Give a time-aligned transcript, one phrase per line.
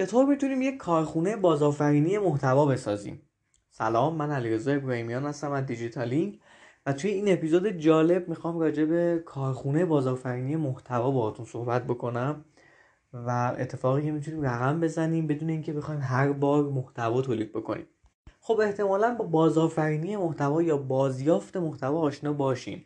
[0.00, 3.22] چطور می‌تونیم یک کارخونه بازآفرینی محتوا بسازیم؟
[3.70, 6.40] سلام من علیرضا ابراهیمیان هستم از دیجیتالینگ
[6.86, 12.44] و توی این اپیزود جالب می‌خوام راجع به کارخونه بازآفرینی محتوا باهاتون صحبت بکنم
[13.12, 17.86] و اتفاقی که می‌تونیم رقم بزنیم بدون اینکه بخوایم هر بار محتوا تولید بکنیم.
[18.40, 22.84] خب احتمالا با بازآفرینی محتوا یا بازیافت محتوا آشنا باشین.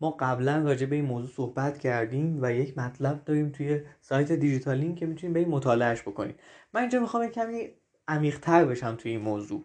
[0.00, 4.94] ما قبلا راجع به این موضوع صحبت کردیم و یک مطلب داریم توی سایت دیجیتالین
[4.94, 6.34] که می‌تونیم به این مطالعهش بکنیم.
[6.74, 7.68] من اینجا می‌خوام کمی
[8.08, 9.64] عمیقتر بشم توی این موضوع.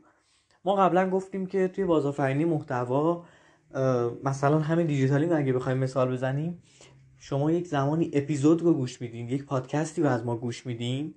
[0.66, 3.26] ما قبلا گفتیم که توی بازآفرینی محتوا
[4.24, 6.62] مثلا همین دیجیتالین اگه بخوایم مثال بزنیم
[7.18, 11.16] شما یک زمانی اپیزود رو گوش میدین یک پادکستی رو از ما گوش میدین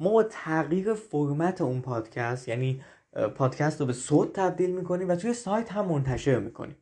[0.00, 2.82] ما با تغییر فرمت اون پادکست یعنی
[3.34, 6.76] پادکست رو به صوت تبدیل می‌کنیم و توی سایت هم منتشر می‌کنیم.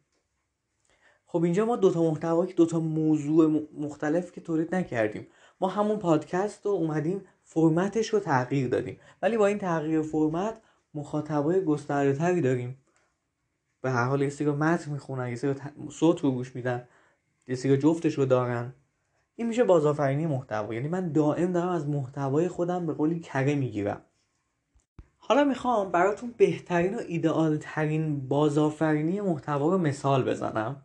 [1.27, 5.27] خب اینجا ما دوتا محتوا دوتا موضوع مختلف که تولید نکردیم.
[5.61, 8.99] ما همون پادکست رو اومدیم فرمتش رو تغییر دادیم.
[9.23, 10.61] ولی با این تغییر فرمت
[10.95, 12.79] مخاطبای گسترده تری داریم.
[13.81, 15.55] به هر حال یه متن می‌خونن یه سری
[15.91, 16.89] صوت رو گوش میدن
[17.49, 18.73] یه سری جفتش رو دارن.
[19.37, 20.75] این میشه بازآفرینی محتوا.
[20.75, 24.01] یعنی من دائم دارم از محتوای خودم به قولی کره می‌گیرم.
[25.19, 30.83] حالا می‌خوام براتون بهترین و ایدئال ترین بازآفرینی محتوا رو مثال بزنم.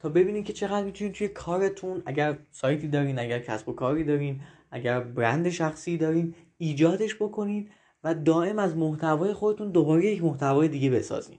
[0.00, 4.40] تا ببینید که چقدر می‌تونید توی کارتون اگر سایتی دارین اگر کسب و کاری دارین
[4.70, 7.70] اگر برند شخصی دارین ایجادش بکنین
[8.04, 11.38] و دائم از محتوای خودتون دوباره یک محتوای دیگه بسازین.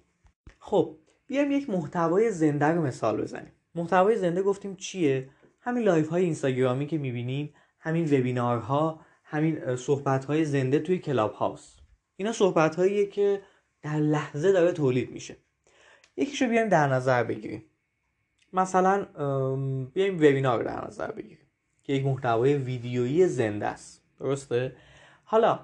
[0.60, 0.96] خب
[1.28, 3.52] بیایم یک محتوای زنده رو مثال بزنیم.
[3.76, 5.30] محتوای زنده گفتیم چیه؟
[5.62, 11.76] همین live های اینستاگرامی که می‌بینین همین وبینارها همین صحبت های زنده توی Clubhouse
[12.16, 13.42] اینا صحبت هاییه که
[13.82, 15.36] در لحظه داره تولید میشه.
[16.18, 17.64] یکیشو بیایم در نظر بگیریم.
[18.54, 19.06] مثلا
[19.94, 21.48] بیایم وبینار در نظر بگیریم
[21.84, 24.04] که یک محتوای ویدیویی زنده است.
[24.20, 24.76] درسته؟
[25.24, 25.60] حالا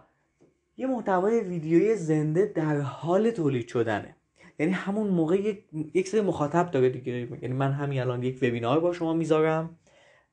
[0.77, 4.15] یه محتوای ویدیویی زنده در حال تولید شدنه.
[4.59, 7.11] یعنی همون موقع یک, یک سری مخاطب داره دیگه.
[7.41, 9.79] یعنی من همین الان یک وبینار با شما می‌ذارم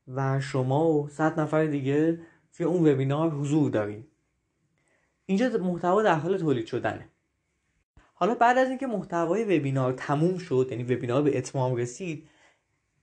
[0.08, 2.20] و شما و صد نفر دیگه
[2.52, 4.04] توی اون وبینار حضور دارین.
[5.26, 7.08] اینجا محتوا در حال تولید شدنه.
[8.14, 12.28] حالا بعد از اینکه محتوای وبینار تموم شد یعنی وبینار به اتمام رسید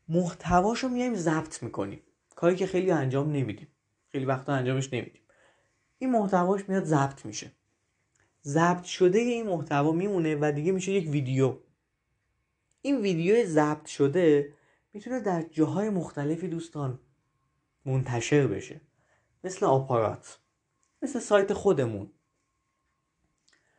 [0.09, 2.01] محتواشو میایم ضبط می‌کنیم.
[2.35, 3.67] کاری که خیلی انجام نمیدیم.
[4.11, 5.21] خیلی وقتا انجامش نمیدیم.
[5.97, 7.51] این محتواش میاد ضبط میشه.
[8.43, 11.57] ضبط شده این محتوا میمونه و دیگه میشه یک ویدیو.
[12.81, 14.53] این ویدیو ضبط شده
[14.93, 16.99] می‌تونه در جاهای مختلفی دوستان
[17.85, 18.81] منتشر بشه.
[19.43, 20.39] مثل آپارات.
[21.01, 22.11] مثل سایت خودمون.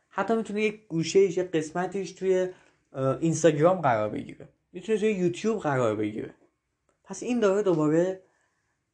[0.09, 2.49] حتی می‌تونه یک گوشه یک قسمتیش توی
[3.19, 4.49] اینستاگرام قرار بگیره.
[4.73, 6.35] می‌تونه توی یوتیوب قرار بگیره.
[7.03, 8.23] پس این داره دوباره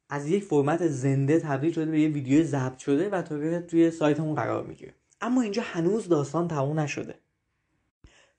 [0.08, 4.34] از یک فرمت زنده تبدیل شده به یه ویدیو ضبط شده و تا توی سایتمون
[4.34, 4.94] قرار می‌گیره.
[5.20, 7.14] اما اینجا هنوز داستان تموم نشده.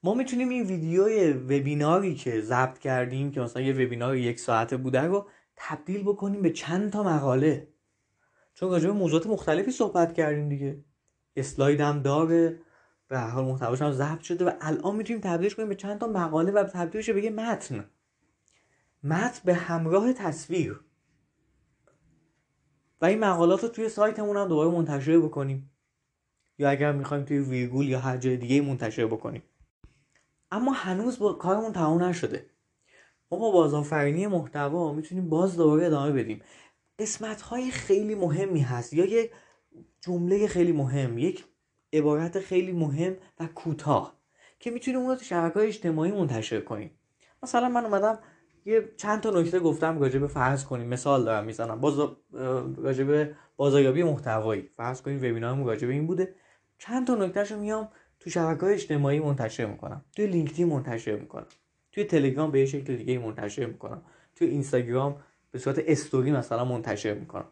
[0.04, 5.02] ما می‌تونیم این ویدیوی وبیناری که ضبط کردیم که مثلا یه وبینار یک ساعته بوده
[5.02, 7.68] رو تبدیل بکنیم به چند تا مقاله.
[8.54, 10.80] چون راجع به موضوعات مختلفی صحبت کردیم دیگه.
[11.36, 12.60] اسلاید هم داره.
[13.10, 16.08] به هر حال محتواش هم ضبط شده و الان می‌تونیم تبدیلش کنیم به چند تا
[16.08, 17.86] مقاله و تبدیلش به یه متن.
[19.04, 20.80] متن به همراه تصویر.
[23.02, 25.72] و این مقالات رو توی سایتمون هم دوباره منتشر بکنیم.
[26.58, 29.44] یا اگر می‌خوایم توی ویرگول یا هر جای دیگه منتشر بکنیم.
[30.52, 32.50] اما هنوز با کارمون تمام نشده.
[33.32, 36.42] ما با بازآفرینی محتوا می‌تونیم باز دوباره ادامه بدیم.
[37.00, 38.94] قسمت های خیلی مهمی هست.
[38.94, 39.32] یا یک
[40.02, 41.18] جمله خیلی مهم.
[41.18, 41.46] یک
[41.94, 44.20] عبارت خیلی مهم و کوتاه
[44.60, 46.92] که می‌تونیم اون رو تو شبکه اجتماعی منتشر کنیم.
[47.44, 48.20] مثلا من اومدم
[48.66, 50.88] یه چند تا نکته گفتم راجع به فرض کنیم.
[50.88, 51.82] مثال دارم می‌زنم.
[51.82, 52.00] باز
[52.78, 54.70] راجع به بازاریابی محتوایی.
[54.78, 56.36] فرض کنیم وبینارمون راجع به این بوده.
[56.78, 57.90] چند تا نکتهشو میام
[58.20, 60.06] تو شبکه های اجتماعی منتشر می‌کنم.
[60.16, 61.48] توی لینکدین منتشر می‌کنم.
[61.92, 64.02] توی تلگرام به یه شکل دیگه منتشر می‌کنم.
[64.36, 67.46] توی اینستاگرام به صورت استوری مثلا منتشر می‌کنم.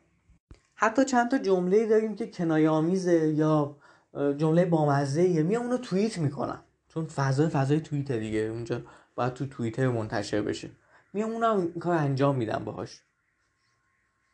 [0.75, 3.77] حتی چند تا جمله داریم که کنایه آمیزه یا
[4.13, 6.63] جمله بامزه میام اونو توییت می‌کنم.
[6.89, 8.39] چون فضای فضای توییت دیگه.
[8.39, 8.81] اونجا
[9.15, 10.69] باید تو توییتر منتشر بشه.
[11.13, 13.01] میام اونم کار انجام میدم باهاش.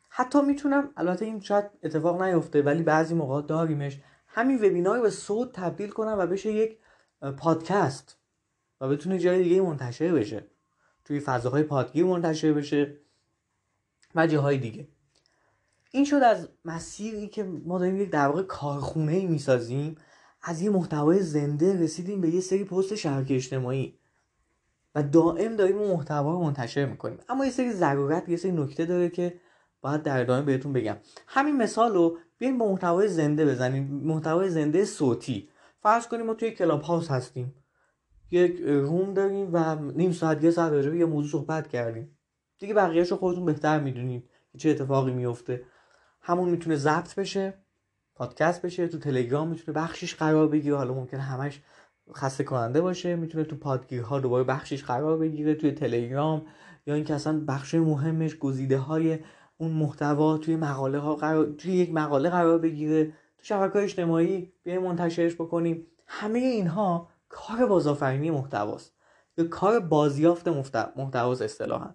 [0.08, 4.00] حتی می‌تونم البته این شاید اتفاق نیفته ولی بعضی موقع داریمش.
[4.26, 6.78] همین وبینار به صوت تبدیل کنم و بشه یک
[7.36, 8.16] پادکست.
[8.80, 10.44] و بتونه جای دیگه منتشر بشه.
[11.04, 12.96] توی فضاهای پادگیر منتشر بشه.
[14.14, 14.88] و جاهای دیگه.
[15.94, 19.94] این شد از مسیری که ما داریم یک در واقع کارخونه ای می‌سازیم
[20.42, 23.98] از یه محتوای زنده رسیدیم به یه سری پست شبکه اجتماعی.
[24.94, 27.18] و دائم داریم اون محتوا رو منتشر می‌کنیم.
[27.28, 29.40] اما یه سری ضرورت یه سری نکته داره که
[29.80, 30.96] باید در ادامه بهتون بگم.
[31.26, 33.84] همین مثال رو بیاین با محتوای زنده بزنیم.
[34.04, 35.48] محتوای زنده صوتی.
[35.82, 37.54] فرض کنیم ما توی کلاب هاوس هستیم.
[38.30, 42.18] یک روم داریم و نیم ساعت یه ساعت راجع یه موضوع صحبت کردیم.
[42.58, 45.64] دیگه بقیهش رو خودتون بهتر می‌دونید چه اتفاقی میفته
[46.26, 47.54] همون می‌تونه ضبط بشه
[48.14, 51.62] پادکست بشه تو تلگرام می‌تونه بخشش قرار بگیره حالا ممکن همش
[52.14, 56.46] خسته کننده باشه می‌تونه تو پادگیرها دوباره بخشش قرار بگیره توی تلگرام
[56.86, 59.18] یا اینکه اصلا بخش مهمش گزیده های
[59.56, 64.82] اون محتوا توی مقاله ها قرار توی یک مقاله قرار بگیره تو شبکه اجتماعی بیایم
[64.82, 65.86] منتشرش بکنیم.
[66.06, 68.94] همه اینها کار بازآفرینی محتواست.
[69.38, 70.48] یا کار بازیافت
[70.96, 71.94] محتواست اصطلاحا.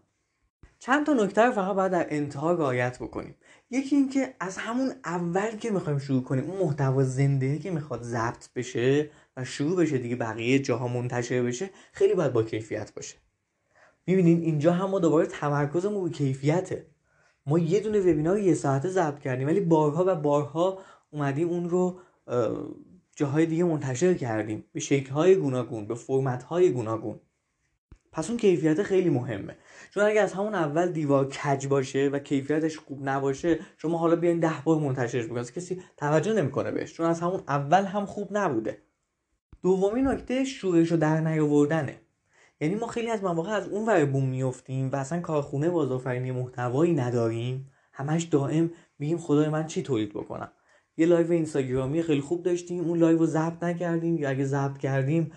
[0.80, 3.36] چند تا نکته رو فقط باید در انتها رعایت بکنیم.
[3.70, 8.54] یکی اینکه از همون اول که می‌خوایم شروع کنیم اون محتوا زنده که می‌خواد ضبط
[8.56, 13.18] بشه و شروع بشه دیگه بقیه جاها منتشر بشه خیلی باید با کیفیت باشه.
[14.08, 16.86] می‌بینین اینجا هم ما دوباره تمرکزمون رو کیفیته.
[17.46, 20.80] ما یه دونه وبینار یه ساعته ضبط کردیم ولی بارها و بارها
[21.12, 22.00] اومدیم اون رو
[23.16, 24.66] جاهای دیگه منتشر کردیم.
[24.74, 27.20] به شکل‌های گوناگون به فرمت‌های گوناگون.
[28.20, 29.56] پس اون کیفیت خیلی مهمه.
[29.94, 34.40] چون اگه از همون اول دیوار کج باشه و کیفیتش خوب نباشه شما حالا بیاین
[34.40, 35.52] ده بار منتشرش بکنید.
[35.52, 38.78] کسی توجه نمی‌کنه بهش چون از همون اول هم خوب نبوده.
[39.64, 42.02] دومین نکته شورش رو در نیاوردنه.
[42.62, 46.94] یعنی ما خیلی از مواقع از اون ور بوم میفتیم و اصلا کارخونه بازآفرینی محتوایی
[46.94, 47.72] نداریم.
[47.94, 50.52] همش دائم میگیم خدای من چی تولید بکنم؟
[50.98, 54.18] یه live اینستاگرامی خیلی خوب داشتیم اون live رو ضبط نکردیم.
[54.18, 55.32] یا اگه ضبط کردیم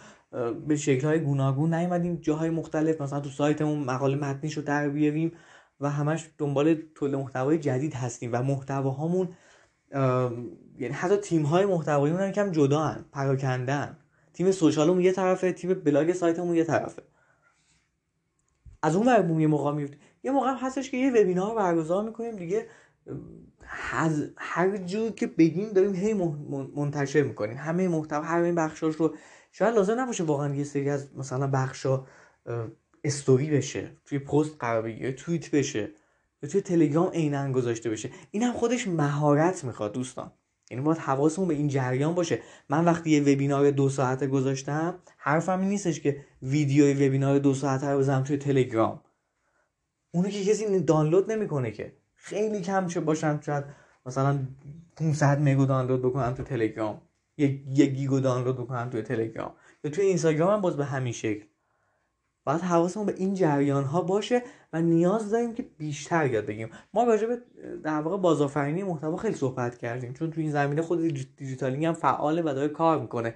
[0.69, 2.17] به شکل های گوناگون نیومدیم.
[2.17, 5.33] جاهای مختلف مثلا تو سایتمون مقاله متنیش رو در بیاریم
[5.81, 9.29] و همش دنبال تولید محتوای جدید هستیم و محتواهامون
[10.79, 13.97] یعنی حتی تیم های محتوایی هم کم جدا هن پراکنده هن.
[14.33, 17.03] تیم social مون یه طرفه تیم بلاگ سایتمون یه طرفه.
[18.83, 22.37] از اون ور یه موقع میفته یه موقع هستش که یه وبینار برگزار می‌کنیم.
[22.37, 22.67] دیگه
[24.37, 26.15] هر جور که بگیم داریم هی
[26.77, 27.57] منتشر می‌کنیم.
[27.57, 29.15] همه محتوا همه بخشاش رو
[29.53, 32.05] شاید لازم نباشه واقعا یه سری از مثلا بخشا
[33.05, 35.91] استوری بشه توی پست قرار بگیره توییت بشه
[36.43, 38.11] یا توی تلگرام عینا گذاشته بشه.
[38.31, 40.33] این هم خودش مهارت می‌خواد دوستان.
[40.71, 42.43] یعنی باید حواسمون به این جریان باشه.
[42.69, 47.87] من وقتی یه وبینار دو ساعته گذاشتم حرفم این نیستش که ویدیوی وبینار دو ساعته
[47.87, 49.01] رو بزنم توی تلگرام.
[50.11, 51.97] اونو که کسی دانلود نمی‌کنه که.
[52.15, 53.65] خیلی کم چه باشن شاید
[54.07, 54.39] مثلا
[54.97, 57.01] 500 مگا دانلود بکنم تو تلگرام.
[57.37, 59.55] یک یک گیگو دانلود بکنم توی تلگرام.
[59.85, 61.45] یا توی اینستاگرام هم باز به همین شکل.
[62.45, 64.43] باید حواسمون به این جریان ها باشه
[64.73, 66.71] و نیاز داریم که بیشتر یاد بگیریم.
[66.95, 67.39] ما راجع به
[67.85, 70.13] در واقع بازآفرینی محتوا خیلی صحبت کردیم.
[70.13, 71.01] چون توی این زمینه خود
[71.37, 73.35] دیجیتالینگ هم فعاله و داره کار می‌کنه.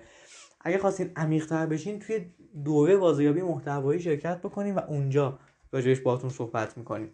[0.61, 2.27] اگه خواستین عمیق‌تر بشین توی
[2.65, 5.39] دوره بازاریابی محتوایی شرکت بکنیم و اونجا
[5.73, 7.11] راجعش باهاتون صحبت می‌کنیم.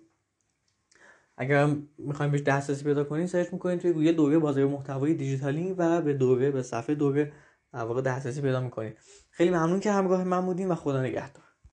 [1.36, 6.00] اگر می‌خوایم بهش دسترسی پیدا کنین سرچ می‌کنین توی گوگل دوره بازار محتوای دیجیتالی و
[6.00, 7.32] به دوره به صفحه دوره
[7.72, 8.92] در دسترسی پیدا می‌کنین
[9.30, 11.41] خیلی ممنون که همراه من بودین و خدا نگهدار.